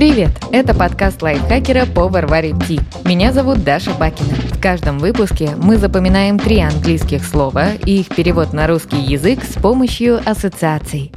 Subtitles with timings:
[0.00, 0.30] Привет!
[0.50, 2.80] Это подкаст лайфхакера по Варваре Ти.
[3.04, 4.32] Меня зовут Даша Бакина.
[4.50, 9.60] В каждом выпуске мы запоминаем три английских слова и их перевод на русский язык с
[9.60, 11.12] помощью ассоциаций.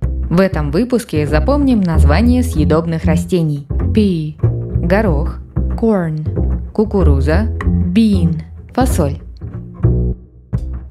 [0.00, 3.66] В этом выпуске запомним названия съедобных растений.
[3.68, 4.36] Pea–
[4.86, 5.40] горох,
[5.76, 7.48] corn– кукуруза,
[7.92, 8.42] bean–
[8.72, 9.18] фасоль.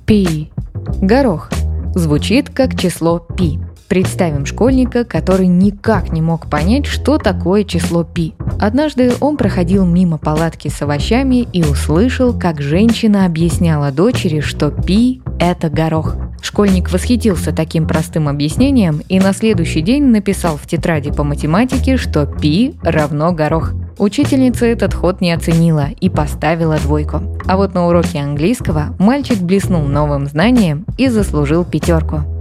[0.05, 0.49] Pea–
[1.01, 1.49] горох.
[1.95, 3.57] Звучит как число пи.
[3.87, 8.33] Представим школьника, который никак не мог понять, что такое число пи.
[8.59, 15.21] Однажды он проходил мимо палатки с овощами и услышал, как женщина объясняла дочери, что пи–
[15.39, 16.15] это горох.
[16.41, 22.25] Школьник восхитился таким простым объяснением и на следующий день написал в тетради по математике, что
[22.25, 23.73] пи равно горох.
[23.97, 27.21] Учительница этот ход не оценила и поставила двойку.
[27.47, 32.36] А вот на уроке английского мальчик блеснул новым знанием и заслужил пятерку.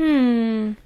[0.00, 0.76] Hmm.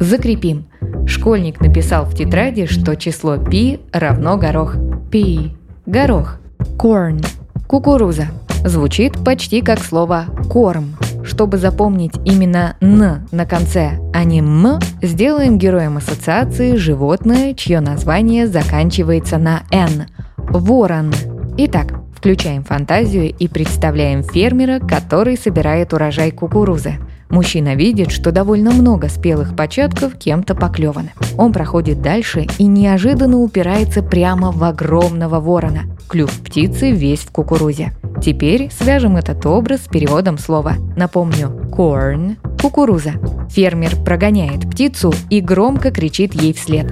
[0.00, 0.64] Закрепим.
[1.06, 4.74] Школьник написал в тетради, что число пи равно горох.
[5.12, 5.54] Пи–
[5.86, 6.40] горох.
[6.76, 7.24] Corn–
[7.68, 8.26] кукуруза.
[8.64, 10.96] Звучит почти как слово корм.
[11.22, 18.48] Чтобы запомнить именно «н» на конце, а не «м», сделаем героем ассоциации животное, чье название
[18.48, 21.12] заканчивается на «н»– ворон.
[21.58, 26.94] Итак, включаем фантазию и представляем фермера, который собирает урожай кукурузы–
[27.32, 31.12] Мужчина видит, что довольно много спелых початков кем-то поклеваны.
[31.38, 35.84] Он проходит дальше и неожиданно упирается прямо в огромного ворона.
[36.08, 37.94] Клюв птицы весь в кукурузе.
[38.22, 40.74] Теперь свяжем этот образ с переводом слова.
[40.94, 43.12] Напомню, corn– кукуруза.
[43.48, 46.84] Фермер прогоняет птицу и громко кричит ей вслед.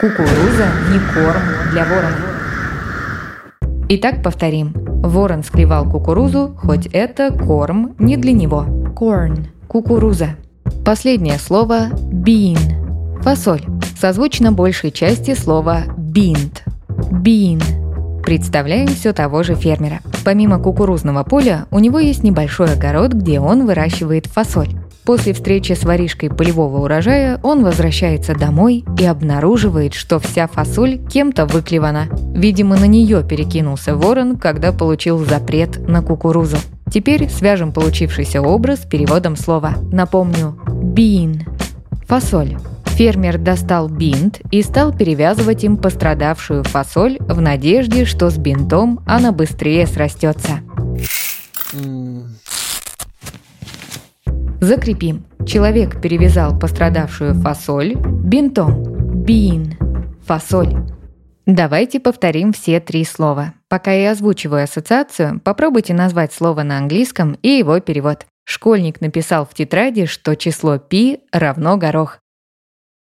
[0.00, 2.16] Кукуруза не корм для ворона.
[3.88, 4.72] Итак, повторим.
[4.74, 8.66] Ворон склевал кукурузу, хоть это корм не для него.
[8.96, 10.30] Corn кукуруза.
[10.84, 12.58] Последнее слово bean–
[13.22, 13.62] фасоль.
[13.96, 16.50] Созвучно большей части слова bean.
[17.12, 17.62] Bean.
[18.24, 20.00] Представляем все того же фермера.
[20.24, 24.70] Помимо кукурузного поля, у него есть небольшой огород, где он выращивает фасоль.
[25.04, 31.46] После встречи с воришкой полевого урожая он возвращается домой и обнаруживает, что вся фасоль кем-то
[31.46, 32.08] выклевана.
[32.34, 36.58] Видимо, на нее перекинулся ворон, когда получил запрет на кукурузу.
[36.90, 39.74] Теперь свяжем получившийся образ с переводом слова.
[39.92, 41.42] Напомню, bean–
[42.08, 42.56] фасоль.
[42.86, 49.32] Фермер достал бинт и стал перевязывать им пострадавшую фасоль в надежде, что с бинтом она
[49.32, 50.60] быстрее срастется.
[54.60, 55.24] Закрепим.
[55.46, 58.82] Человек перевязал пострадавшую фасоль бинтом.
[59.24, 59.74] Bean–
[60.26, 60.76] фасоль.
[61.52, 63.54] Давайте повторим все три слова.
[63.66, 68.24] Пока я озвучиваю ассоциацию, попробуйте назвать слово на английском и его перевод.
[68.44, 72.20] Школьник написал в тетради, что число пи равно горох.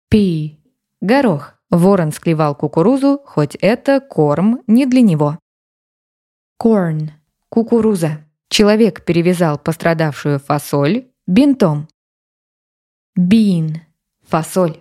[0.08, 0.60] Пи–
[1.00, 1.54] горох.
[1.70, 5.36] Ворон склевал кукурузу, хоть это корм не для него.
[6.62, 7.10] Corn–
[7.48, 8.24] кукуруза.
[8.48, 11.88] Человек перевязал пострадавшую фасоль бинтом.
[13.18, 13.78] Bean–
[14.28, 14.80] фасоль.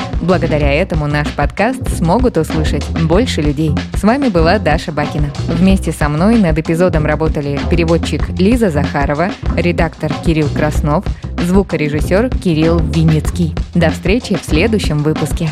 [0.21, 3.71] Благодаря этому наш подкаст смогут услышать больше людей.
[3.95, 5.31] С вами была Даша Бакина.
[5.47, 11.03] Вместе со мной над эпизодом работали переводчик Лиза Захарова, редактор Кирилл Краснов,
[11.39, 13.55] звукорежиссер Кирилл Винницкий.
[13.73, 15.49] До встречи в следующем выпуске.